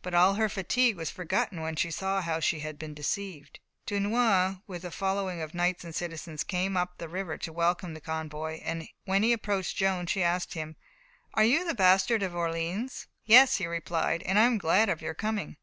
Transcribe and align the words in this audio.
But 0.00 0.14
all 0.14 0.34
her 0.34 0.48
fatigue 0.48 0.94
was 0.96 1.10
forgotten 1.10 1.60
when 1.60 1.74
she 1.74 1.90
saw 1.90 2.20
how 2.22 2.38
she 2.38 2.60
had 2.60 2.78
been 2.78 2.94
deceived. 2.94 3.58
Dunois, 3.84 4.58
with 4.68 4.84
a 4.84 4.92
following 4.92 5.42
of 5.42 5.54
knights 5.54 5.82
and 5.82 5.92
citizens, 5.92 6.44
came 6.44 6.76
up 6.76 6.98
the 6.98 7.08
river 7.08 7.36
to 7.38 7.52
welcome 7.52 7.92
the 7.92 8.00
convoy. 8.00 8.60
When 9.06 9.24
he 9.24 9.32
approached 9.32 9.76
Joan, 9.76 10.06
she 10.06 10.22
asked 10.22 10.54
him: 10.54 10.76
"Are 11.34 11.42
you 11.42 11.64
the 11.66 11.74
bastard 11.74 12.22
of 12.22 12.32
Orleans?" 12.32 13.08
"Yes," 13.24 13.56
he 13.56 13.66
replied, 13.66 14.22
"and 14.22 14.38
I 14.38 14.42
am 14.44 14.56
glad 14.56 14.88
of 14.88 15.02
your 15.02 15.14
coming." 15.14 15.56